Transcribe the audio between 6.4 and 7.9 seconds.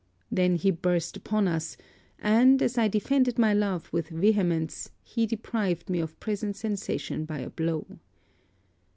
sensation by a blow.